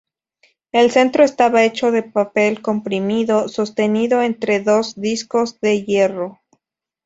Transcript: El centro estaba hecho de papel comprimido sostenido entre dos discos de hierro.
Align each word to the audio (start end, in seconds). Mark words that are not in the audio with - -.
El 0.71 0.89
centro 0.89 1.23
estaba 1.23 1.63
hecho 1.63 1.91
de 1.91 2.01
papel 2.01 2.63
comprimido 2.63 3.47
sostenido 3.47 4.23
entre 4.23 4.59
dos 4.59 4.95
discos 4.99 5.59
de 5.61 5.83
hierro. 5.85 6.39